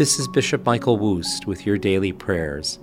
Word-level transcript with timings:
This 0.00 0.18
is 0.18 0.28
Bishop 0.28 0.64
Michael 0.64 0.96
Woost 0.96 1.46
with 1.46 1.66
your 1.66 1.76
daily 1.76 2.10
prayers. 2.10 2.78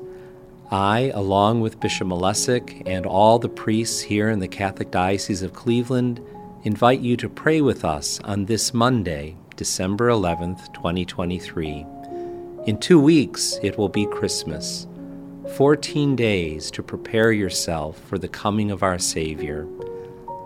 I, 0.70 1.12
along 1.16 1.62
with 1.62 1.80
Bishop 1.80 2.08
Malesic 2.08 2.84
and 2.86 3.08
all 3.08 3.40
the 3.40 3.50
priests 3.50 4.02
here 4.02 4.30
in 4.30 4.38
the 4.38 4.48
Catholic 4.48 4.92
Diocese 4.92 5.42
of 5.42 5.52
Cleveland, 5.52 6.24
invite 6.62 7.00
you 7.00 7.18
to 7.18 7.28
pray 7.28 7.60
with 7.60 7.84
us 7.84 8.20
on 8.20 8.46
this 8.46 8.72
Monday, 8.72 9.36
December 9.56 10.10
11th, 10.10 10.72
2023. 10.76 11.88
In 12.68 12.78
two 12.78 13.00
weeks, 13.00 13.58
it 13.64 13.80
will 13.80 13.90
be 13.90 14.06
Christmas. 14.06 14.86
14 15.56 16.16
days 16.16 16.70
to 16.70 16.84
prepare 16.84 17.32
yourself 17.32 18.00
for 18.02 18.20
the 18.20 18.28
coming 18.28 18.70
of 18.70 18.84
our 18.84 19.00
Savior. 19.00 19.68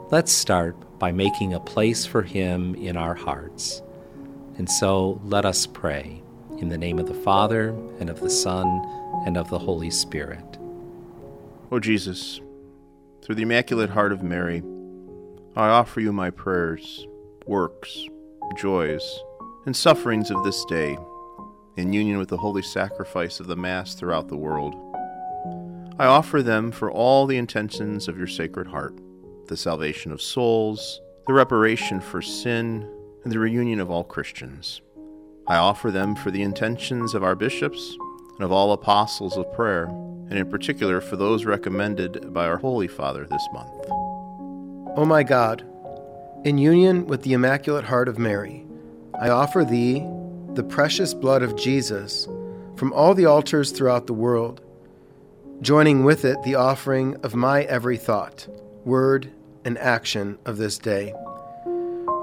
Let's 0.09 0.31
start 0.31 0.77
by 0.99 1.11
making 1.11 1.53
a 1.53 1.59
place 1.59 2.05
for 2.05 2.21
Him 2.21 2.75
in 2.75 2.95
our 2.95 3.15
hearts. 3.15 3.81
And 4.57 4.69
so 4.69 5.19
let 5.25 5.43
us 5.43 5.67
pray. 5.67 6.21
In 6.61 6.69
the 6.69 6.77
name 6.77 6.99
of 6.99 7.07
the 7.07 7.13
Father, 7.15 7.69
and 7.99 8.07
of 8.07 8.19
the 8.19 8.29
Son, 8.29 8.67
and 9.25 9.35
of 9.35 9.49
the 9.49 9.57
Holy 9.57 9.89
Spirit. 9.89 10.59
O 11.71 11.79
Jesus, 11.79 12.39
through 13.23 13.33
the 13.33 13.41
Immaculate 13.41 13.89
Heart 13.89 14.11
of 14.11 14.21
Mary, 14.21 14.61
I 15.55 15.69
offer 15.69 16.01
you 16.01 16.13
my 16.13 16.29
prayers, 16.29 17.07
works, 17.47 18.05
joys, 18.55 19.01
and 19.65 19.75
sufferings 19.75 20.29
of 20.29 20.43
this 20.43 20.63
day, 20.65 20.99
in 21.77 21.93
union 21.93 22.19
with 22.19 22.29
the 22.29 22.37
holy 22.37 22.61
sacrifice 22.61 23.39
of 23.39 23.47
the 23.47 23.55
Mass 23.55 23.95
throughout 23.95 24.27
the 24.27 24.37
world. 24.37 24.75
I 25.97 26.05
offer 26.05 26.43
them 26.43 26.71
for 26.71 26.91
all 26.91 27.25
the 27.25 27.37
intentions 27.37 28.07
of 28.07 28.19
your 28.19 28.27
Sacred 28.27 28.67
Heart 28.67 28.99
the 29.47 29.57
salvation 29.57 30.11
of 30.11 30.21
souls, 30.21 31.01
the 31.25 31.33
reparation 31.33 31.99
for 31.99 32.21
sin, 32.21 32.87
and 33.23 33.33
the 33.33 33.39
reunion 33.39 33.79
of 33.79 33.89
all 33.89 34.03
Christians. 34.03 34.79
I 35.47 35.57
offer 35.57 35.91
them 35.91 36.15
for 36.15 36.31
the 36.31 36.43
intentions 36.43 37.13
of 37.13 37.23
our 37.23 37.35
bishops 37.35 37.97
and 38.35 38.45
of 38.45 38.51
all 38.51 38.73
apostles 38.73 39.37
of 39.37 39.51
prayer, 39.53 39.85
and 39.85 40.33
in 40.33 40.49
particular 40.49 41.01
for 41.01 41.15
those 41.15 41.45
recommended 41.45 42.33
by 42.33 42.45
our 42.47 42.57
Holy 42.57 42.87
Father 42.87 43.25
this 43.25 43.47
month. 43.53 43.71
O 43.89 44.93
oh 44.97 45.05
my 45.05 45.23
God, 45.23 45.65
in 46.43 46.57
union 46.57 47.05
with 47.05 47.23
the 47.23 47.33
Immaculate 47.33 47.85
Heart 47.85 48.07
of 48.07 48.17
Mary, 48.17 48.65
I 49.19 49.29
offer 49.29 49.63
Thee 49.63 50.05
the 50.53 50.63
precious 50.63 51.13
blood 51.13 51.43
of 51.43 51.55
Jesus 51.55 52.27
from 52.75 52.93
all 52.93 53.13
the 53.13 53.25
altars 53.25 53.71
throughout 53.71 54.07
the 54.07 54.13
world, 54.13 54.61
joining 55.61 56.03
with 56.03 56.25
it 56.25 56.41
the 56.43 56.55
offering 56.55 57.15
of 57.23 57.35
my 57.35 57.63
every 57.63 57.97
thought, 57.97 58.47
word, 58.85 59.31
and 59.63 59.77
action 59.77 60.37
of 60.45 60.57
this 60.57 60.77
day. 60.77 61.13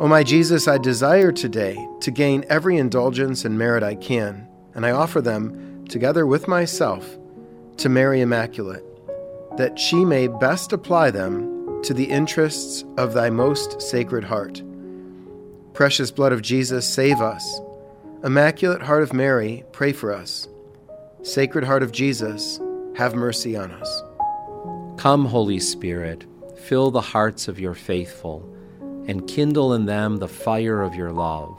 O 0.00 0.06
my 0.06 0.22
Jesus, 0.22 0.68
I 0.68 0.78
desire 0.78 1.32
today 1.32 1.76
to 2.02 2.12
gain 2.12 2.44
every 2.48 2.76
indulgence 2.76 3.44
and 3.44 3.58
merit 3.58 3.82
I 3.82 3.96
can, 3.96 4.46
and 4.76 4.86
I 4.86 4.92
offer 4.92 5.20
them, 5.20 5.84
together 5.88 6.24
with 6.24 6.46
myself, 6.46 7.18
to 7.78 7.88
Mary 7.88 8.20
Immaculate, 8.20 8.84
that 9.56 9.76
she 9.76 10.04
may 10.04 10.28
best 10.28 10.72
apply 10.72 11.10
them 11.10 11.82
to 11.82 11.92
the 11.92 12.04
interests 12.04 12.84
of 12.96 13.12
thy 13.12 13.28
most 13.28 13.82
sacred 13.82 14.22
heart. 14.22 14.62
Precious 15.72 16.12
blood 16.12 16.30
of 16.32 16.42
Jesus, 16.42 16.88
save 16.88 17.20
us. 17.20 17.60
Immaculate 18.22 18.82
Heart 18.82 19.02
of 19.02 19.12
Mary, 19.12 19.64
pray 19.72 19.92
for 19.92 20.14
us. 20.14 20.46
Sacred 21.22 21.64
Heart 21.64 21.82
of 21.82 21.90
Jesus, 21.90 22.60
have 22.94 23.16
mercy 23.16 23.56
on 23.56 23.72
us. 23.72 24.02
Come, 24.96 25.24
Holy 25.24 25.58
Spirit, 25.58 26.24
fill 26.56 26.92
the 26.92 27.00
hearts 27.00 27.48
of 27.48 27.58
your 27.58 27.74
faithful 27.74 28.48
and 29.08 29.26
kindle 29.26 29.72
in 29.72 29.86
them 29.86 30.18
the 30.18 30.28
fire 30.28 30.82
of 30.82 30.94
your 30.94 31.10
love. 31.10 31.58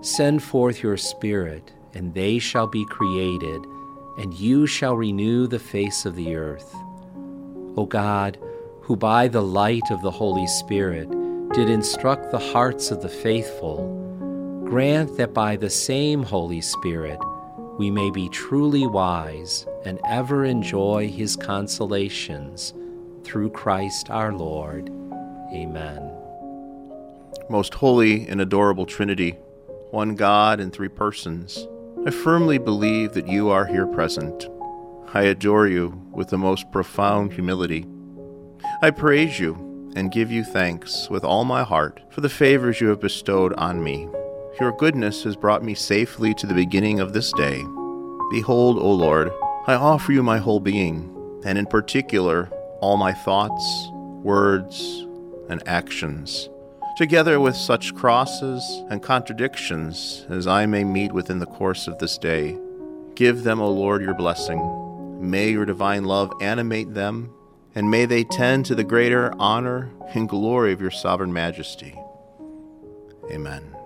Send 0.00 0.42
forth 0.42 0.82
your 0.82 0.96
Spirit, 0.96 1.70
and 1.94 2.14
they 2.14 2.38
shall 2.38 2.66
be 2.66 2.84
created, 2.86 3.62
and 4.18 4.34
you 4.34 4.66
shall 4.66 4.96
renew 4.96 5.46
the 5.46 5.58
face 5.58 6.06
of 6.06 6.16
the 6.16 6.34
earth. 6.34 6.74
O 7.76 7.86
God, 7.88 8.38
who 8.80 8.96
by 8.96 9.28
the 9.28 9.42
light 9.42 9.90
of 9.90 10.02
the 10.02 10.10
Holy 10.10 10.46
Spirit 10.46 11.08
did 11.52 11.68
instruct 11.68 12.30
the 12.30 12.38
hearts 12.38 12.90
of 12.90 13.02
the 13.02 13.08
faithful, 13.08 14.64
grant 14.64 15.16
that 15.18 15.34
by 15.34 15.56
the 15.56 15.70
same 15.70 16.22
Holy 16.22 16.62
Spirit 16.62 17.18
we 17.78 17.90
may 17.90 18.10
be 18.10 18.28
truly 18.30 18.86
wise 18.86 19.66
and 19.84 20.00
ever 20.08 20.44
enjoy 20.44 21.08
his 21.08 21.36
consolations 21.36 22.72
through 23.24 23.50
Christ 23.50 24.10
our 24.10 24.32
Lord. 24.32 24.88
Amen 25.52 26.21
most 27.48 27.74
holy 27.74 28.26
and 28.28 28.40
adorable 28.40 28.86
Trinity, 28.86 29.32
one 29.90 30.14
God 30.14 30.60
in 30.60 30.70
three 30.70 30.88
persons, 30.88 31.66
I 32.06 32.10
firmly 32.10 32.58
believe 32.58 33.12
that 33.12 33.28
you 33.28 33.50
are 33.50 33.66
here 33.66 33.86
present. 33.86 34.48
I 35.14 35.22
adore 35.22 35.66
you 35.66 36.02
with 36.10 36.28
the 36.28 36.38
most 36.38 36.70
profound 36.72 37.32
humility. 37.32 37.86
I 38.80 38.90
praise 38.90 39.38
you 39.38 39.92
and 39.94 40.10
give 40.10 40.30
you 40.30 40.44
thanks 40.44 41.10
with 41.10 41.24
all 41.24 41.44
my 41.44 41.62
heart 41.62 42.00
for 42.10 42.22
the 42.22 42.28
favors 42.28 42.80
you 42.80 42.88
have 42.88 43.00
bestowed 43.00 43.52
on 43.54 43.84
me. 43.84 44.08
Your 44.60 44.72
goodness 44.72 45.22
has 45.24 45.36
brought 45.36 45.64
me 45.64 45.74
safely 45.74 46.34
to 46.34 46.46
the 46.46 46.54
beginning 46.54 47.00
of 47.00 47.12
this 47.12 47.32
day. 47.32 47.62
Behold, 48.30 48.78
O 48.78 48.90
Lord, 48.90 49.30
I 49.66 49.74
offer 49.74 50.12
you 50.12 50.22
my 50.22 50.38
whole 50.38 50.60
being, 50.60 51.40
and 51.44 51.58
in 51.58 51.66
particular, 51.66 52.46
all 52.80 52.96
my 52.96 53.12
thoughts, 53.12 53.88
words, 54.22 55.06
and 55.48 55.62
actions 55.66 56.48
together 56.96 57.40
with 57.40 57.56
such 57.56 57.94
crosses 57.94 58.62
and 58.90 59.02
contradictions 59.02 60.26
as 60.28 60.46
I 60.46 60.66
may 60.66 60.84
meet 60.84 61.12
within 61.12 61.38
the 61.38 61.46
course 61.46 61.86
of 61.86 61.98
this 61.98 62.18
day. 62.18 62.58
Give 63.14 63.42
them, 63.42 63.60
O 63.60 63.70
Lord, 63.70 64.02
your 64.02 64.14
blessing. 64.14 64.60
May 65.20 65.50
your 65.50 65.64
divine 65.64 66.04
love 66.04 66.32
animate 66.40 66.94
them, 66.94 67.32
and 67.74 67.90
may 67.90 68.06
they 68.06 68.24
tend 68.24 68.66
to 68.66 68.74
the 68.74 68.84
greater 68.84 69.32
honor 69.38 69.90
and 70.14 70.28
glory 70.28 70.72
of 70.72 70.80
your 70.80 70.90
sovereign 70.90 71.32
majesty. 71.32 71.98
Amen. 73.30 73.76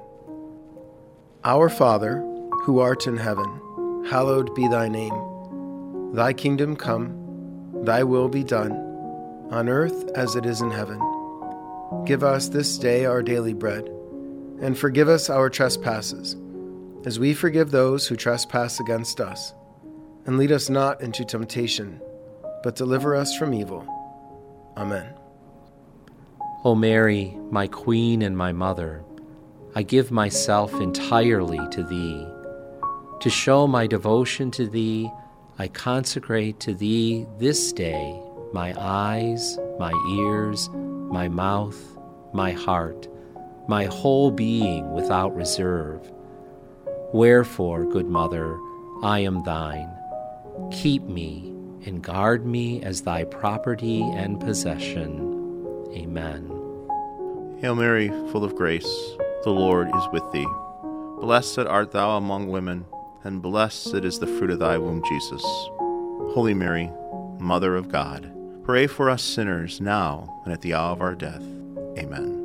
Our 1.44 1.68
Father, 1.68 2.20
who 2.62 2.80
art 2.80 3.06
in 3.06 3.16
heaven, 3.16 4.04
hallowed 4.08 4.54
be 4.54 4.66
thy 4.68 4.88
name. 4.88 6.12
Thy 6.14 6.32
kingdom 6.32 6.74
come, 6.74 7.82
thy 7.84 8.02
will 8.02 8.28
be 8.28 8.42
done, 8.42 8.72
on 9.50 9.68
earth 9.68 10.10
as 10.16 10.34
it 10.34 10.46
is 10.46 10.60
in 10.60 10.70
heaven. 10.70 10.98
Give 12.04 12.24
us 12.24 12.48
this 12.48 12.78
day 12.78 13.04
our 13.04 13.22
daily 13.22 13.54
bread, 13.54 13.88
and 14.60 14.76
forgive 14.76 15.08
us 15.08 15.30
our 15.30 15.48
trespasses, 15.48 16.36
as 17.04 17.18
we 17.18 17.32
forgive 17.34 17.70
those 17.70 18.06
who 18.06 18.16
trespass 18.16 18.80
against 18.80 19.20
us. 19.20 19.52
And 20.26 20.38
lead 20.38 20.50
us 20.50 20.68
not 20.68 21.00
into 21.00 21.24
temptation, 21.24 22.00
but 22.64 22.74
deliver 22.74 23.14
us 23.14 23.36
from 23.36 23.54
evil. 23.54 23.86
Amen. 24.76 25.14
O 26.64 26.74
Mary, 26.74 27.36
my 27.50 27.68
Queen 27.68 28.22
and 28.22 28.36
my 28.36 28.52
Mother, 28.52 29.04
I 29.76 29.84
give 29.84 30.10
myself 30.10 30.74
entirely 30.80 31.60
to 31.70 31.84
Thee. 31.84 32.26
To 33.20 33.30
show 33.30 33.68
my 33.68 33.86
devotion 33.86 34.50
to 34.52 34.66
Thee, 34.66 35.08
I 35.58 35.68
consecrate 35.68 36.58
to 36.60 36.74
Thee 36.74 37.26
this 37.38 37.72
day 37.72 38.20
my 38.52 38.74
eyes, 38.76 39.58
my 39.78 39.92
ears, 40.10 40.68
my 41.06 41.28
mouth, 41.28 41.76
my 42.32 42.52
heart, 42.52 43.08
my 43.68 43.84
whole 43.84 44.30
being 44.30 44.92
without 44.92 45.34
reserve. 45.34 46.10
Wherefore, 47.12 47.84
good 47.84 48.06
Mother, 48.06 48.58
I 49.02 49.20
am 49.20 49.42
thine. 49.44 49.90
Keep 50.70 51.04
me 51.04 51.52
and 51.84 52.02
guard 52.02 52.44
me 52.44 52.82
as 52.82 53.02
thy 53.02 53.24
property 53.24 54.02
and 54.02 54.40
possession. 54.40 55.86
Amen. 55.92 56.50
Hail 57.60 57.74
Mary, 57.74 58.08
full 58.30 58.44
of 58.44 58.54
grace, 58.54 59.16
the 59.44 59.50
Lord 59.50 59.88
is 59.88 60.08
with 60.12 60.30
thee. 60.32 60.46
Blessed 61.20 61.60
art 61.60 61.92
thou 61.92 62.16
among 62.16 62.48
women, 62.48 62.84
and 63.24 63.40
blessed 63.40 64.04
is 64.04 64.18
the 64.18 64.26
fruit 64.26 64.50
of 64.50 64.58
thy 64.58 64.76
womb, 64.76 65.02
Jesus. 65.08 65.42
Holy 66.34 66.54
Mary, 66.54 66.90
Mother 67.38 67.76
of 67.76 67.88
God, 67.88 68.30
Pray 68.66 68.88
for 68.88 69.08
us 69.08 69.22
sinners 69.22 69.80
now 69.80 70.42
and 70.42 70.52
at 70.52 70.60
the 70.60 70.74
hour 70.74 70.90
of 70.90 71.00
our 71.00 71.14
death. 71.14 71.40
Amen. 71.96 72.42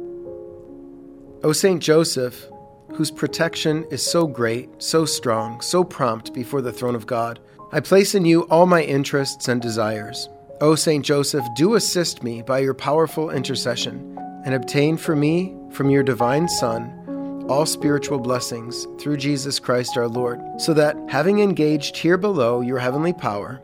O 1.43 1.51
Saint 1.51 1.81
Joseph, 1.81 2.45
whose 2.93 3.09
protection 3.09 3.87
is 3.89 4.05
so 4.05 4.27
great, 4.27 4.69
so 4.77 5.03
strong, 5.03 5.59
so 5.61 5.83
prompt 5.83 6.31
before 6.31 6.61
the 6.61 6.71
throne 6.71 6.93
of 6.93 7.07
God, 7.07 7.39
I 7.71 7.79
place 7.79 8.13
in 8.13 8.23
you 8.25 8.43
all 8.51 8.67
my 8.67 8.83
interests 8.83 9.47
and 9.47 9.59
desires. 9.59 10.29
O 10.61 10.75
Saint 10.75 11.03
Joseph, 11.03 11.43
do 11.55 11.73
assist 11.73 12.21
me 12.21 12.43
by 12.43 12.59
your 12.59 12.75
powerful 12.75 13.31
intercession 13.31 14.15
and 14.45 14.53
obtain 14.53 14.97
for 14.97 15.15
me, 15.15 15.57
from 15.71 15.89
your 15.89 16.03
divine 16.03 16.47
Son, 16.47 17.47
all 17.49 17.65
spiritual 17.65 18.19
blessings 18.19 18.85
through 18.99 19.17
Jesus 19.17 19.57
Christ 19.57 19.97
our 19.97 20.07
Lord, 20.07 20.39
so 20.61 20.75
that, 20.75 20.95
having 21.09 21.39
engaged 21.39 21.97
here 21.97 22.17
below 22.17 22.61
your 22.61 22.77
heavenly 22.77 23.11
power, 23.11 23.59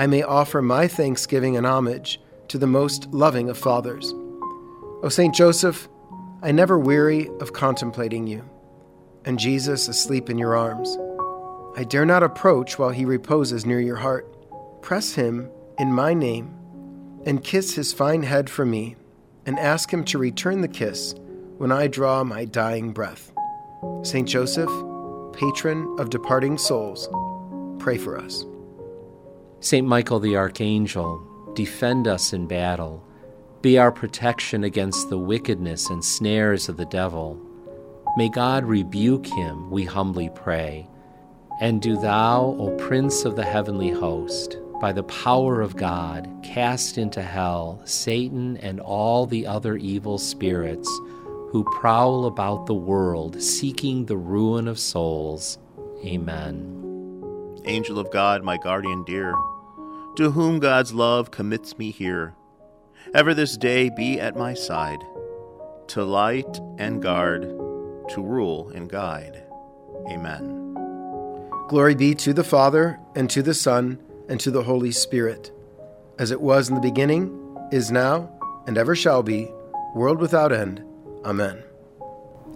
I 0.00 0.06
may 0.06 0.22
offer 0.22 0.62
my 0.62 0.88
thanksgiving 0.88 1.58
and 1.58 1.66
homage 1.66 2.22
to 2.48 2.56
the 2.56 2.66
most 2.66 3.08
loving 3.08 3.50
of 3.50 3.58
fathers. 3.58 4.14
O 5.02 5.10
Saint 5.10 5.34
Joseph, 5.34 5.90
I 6.40 6.52
never 6.52 6.78
weary 6.78 7.28
of 7.38 7.52
contemplating 7.52 8.26
you, 8.26 8.48
and 9.26 9.38
Jesus 9.38 9.88
asleep 9.88 10.30
in 10.30 10.38
your 10.38 10.56
arms. 10.56 10.96
I 11.76 11.84
dare 11.84 12.06
not 12.06 12.22
approach 12.22 12.78
while 12.78 12.88
he 12.88 13.04
reposes 13.04 13.66
near 13.66 13.78
your 13.78 13.96
heart. 13.96 14.26
Press 14.80 15.12
him 15.12 15.50
in 15.78 15.92
my 15.92 16.14
name 16.14 16.56
and 17.26 17.44
kiss 17.44 17.74
his 17.74 17.92
fine 17.92 18.22
head 18.22 18.48
for 18.48 18.64
me, 18.64 18.96
and 19.44 19.58
ask 19.58 19.92
him 19.92 20.02
to 20.04 20.16
return 20.16 20.62
the 20.62 20.68
kiss 20.68 21.14
when 21.58 21.70
I 21.70 21.88
draw 21.88 22.24
my 22.24 22.46
dying 22.46 22.94
breath. 22.94 23.34
Saint 24.04 24.26
Joseph, 24.26 24.70
patron 25.34 25.94
of 25.98 26.08
departing 26.08 26.56
souls, 26.56 27.06
pray 27.78 27.98
for 27.98 28.16
us. 28.16 28.46
Saint 29.62 29.86
Michael 29.86 30.20
the 30.20 30.36
Archangel, 30.36 31.22
defend 31.54 32.08
us 32.08 32.32
in 32.32 32.46
battle. 32.46 33.04
Be 33.60 33.76
our 33.76 33.92
protection 33.92 34.64
against 34.64 35.10
the 35.10 35.18
wickedness 35.18 35.90
and 35.90 36.02
snares 36.02 36.70
of 36.70 36.78
the 36.78 36.86
devil. 36.86 37.38
May 38.16 38.30
God 38.30 38.64
rebuke 38.64 39.26
him, 39.26 39.70
we 39.70 39.84
humbly 39.84 40.30
pray. 40.34 40.88
And 41.60 41.82
do 41.82 41.98
thou, 41.98 42.56
O 42.58 42.74
Prince 42.78 43.26
of 43.26 43.36
the 43.36 43.44
heavenly 43.44 43.90
host, 43.90 44.56
by 44.80 44.92
the 44.92 45.02
power 45.02 45.60
of 45.60 45.76
God, 45.76 46.26
cast 46.42 46.96
into 46.96 47.20
hell 47.20 47.82
Satan 47.84 48.56
and 48.56 48.80
all 48.80 49.26
the 49.26 49.46
other 49.46 49.76
evil 49.76 50.16
spirits 50.16 50.88
who 51.50 51.64
prowl 51.64 52.24
about 52.24 52.64
the 52.64 52.74
world 52.74 53.42
seeking 53.42 54.06
the 54.06 54.16
ruin 54.16 54.66
of 54.66 54.78
souls. 54.78 55.58
Amen. 56.02 56.78
Angel 57.66 57.98
of 57.98 58.10
God, 58.10 58.42
my 58.42 58.56
guardian 58.56 59.04
dear, 59.04 59.34
to 60.16 60.30
whom 60.32 60.58
God's 60.58 60.92
love 60.92 61.30
commits 61.30 61.78
me 61.78 61.90
here, 61.90 62.34
ever 63.14 63.34
this 63.34 63.56
day 63.56 63.90
be 63.90 64.20
at 64.20 64.36
my 64.36 64.54
side, 64.54 65.00
to 65.88 66.04
light 66.04 66.60
and 66.78 67.02
guard, 67.02 67.42
to 67.42 68.22
rule 68.22 68.70
and 68.70 68.88
guide. 68.88 69.42
Amen. 70.08 70.74
Glory 71.68 71.94
be 71.94 72.14
to 72.16 72.32
the 72.32 72.44
Father, 72.44 72.98
and 73.14 73.30
to 73.30 73.42
the 73.42 73.54
Son, 73.54 73.98
and 74.28 74.40
to 74.40 74.50
the 74.50 74.62
Holy 74.62 74.90
Spirit, 74.90 75.52
as 76.18 76.30
it 76.30 76.40
was 76.40 76.68
in 76.68 76.74
the 76.74 76.80
beginning, 76.80 77.36
is 77.70 77.92
now, 77.92 78.30
and 78.66 78.76
ever 78.76 78.96
shall 78.96 79.22
be, 79.22 79.48
world 79.94 80.18
without 80.18 80.52
end. 80.52 80.84
Amen. 81.24 81.62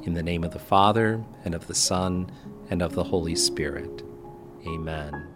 In 0.02 0.14
the 0.14 0.22
name 0.22 0.44
of 0.44 0.52
the 0.52 0.58
Father, 0.58 1.24
and 1.44 1.54
of 1.54 1.66
the 1.66 1.74
Son, 1.74 2.30
and 2.70 2.82
of 2.82 2.94
the 2.94 3.04
Holy 3.04 3.36
Spirit. 3.36 4.02
Amen. 4.66 5.33